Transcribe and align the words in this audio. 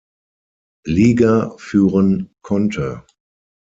Liga“ 0.87 1.53
führen 1.59 2.31
konnte. 2.41 3.05